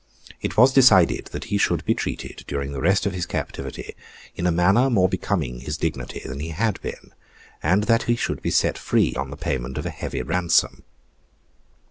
[0.41, 3.93] It was decided that he should be treated, during the rest of his captivity,
[4.35, 7.13] in a manner more becoming his dignity than he had been,
[7.61, 10.81] and that he should be set free on the payment of a heavy ransom.